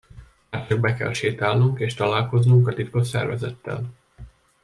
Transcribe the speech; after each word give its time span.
Már 0.49 0.67
csak 0.67 0.79
be 0.79 0.93
kell 0.93 1.13
sétálnunk 1.13 1.79
és 1.79 1.93
találkoznunk 1.93 2.67
a 2.67 2.73
titkos 2.73 3.07
szervezettel. 3.07 3.93